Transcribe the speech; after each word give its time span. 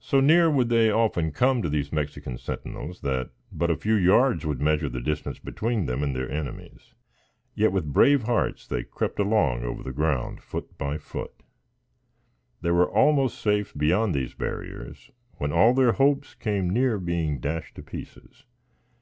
So 0.00 0.20
near 0.20 0.50
would 0.50 0.70
they 0.70 0.90
often 0.90 1.30
come 1.30 1.60
to 1.60 1.68
these 1.68 1.92
Mexican 1.92 2.38
sentinels, 2.38 3.02
that 3.02 3.28
but 3.52 3.70
a 3.70 3.76
few 3.76 3.96
yards 3.96 4.46
would 4.46 4.62
measure 4.62 4.88
the 4.88 5.02
distance 5.02 5.38
between 5.38 5.84
them 5.84 6.02
and 6.02 6.16
their 6.16 6.30
enemies; 6.30 6.94
yet, 7.54 7.70
with 7.70 7.92
brave 7.92 8.22
hearts 8.22 8.66
they 8.66 8.82
crept 8.82 9.18
along 9.18 9.62
over 9.62 9.82
the 9.82 9.92
ground 9.92 10.40
foot 10.42 10.78
by 10.78 10.96
foot; 10.96 11.34
they 12.62 12.70
were 12.70 12.88
almost 12.90 13.38
safe 13.42 13.74
beyond 13.76 14.14
these 14.14 14.32
barriers, 14.32 15.10
when 15.36 15.52
all 15.52 15.74
their 15.74 15.92
hopes 15.92 16.34
came 16.34 16.70
near 16.70 16.98
being 16.98 17.38
dashed 17.38 17.74
to 17.74 17.82
pieces. 17.82 18.44